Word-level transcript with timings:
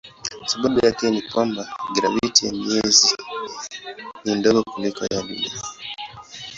Sababu 0.45 0.85
yake 0.85 1.11
ni 1.11 1.17
ya 1.19 1.31
kwamba 1.31 1.69
graviti 1.95 2.47
ya 2.47 2.53
mwezi 2.53 3.15
ni 4.25 4.35
ndogo 4.35 4.63
kuliko 4.63 5.07
duniani. 5.07 5.51